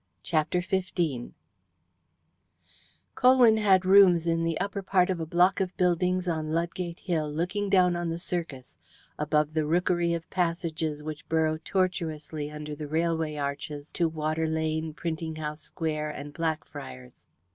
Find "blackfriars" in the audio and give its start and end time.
16.33-17.27